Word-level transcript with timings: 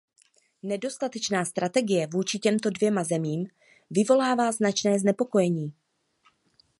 Nedostatečná 0.63 1.45
strategie 1.45 2.07
vůči 2.07 2.39
těmto 2.39 2.69
dvěma 2.69 3.03
zemím 3.03 3.47
vyvolává 3.91 4.51
značné 4.51 4.99
znepokojení. 4.99 5.73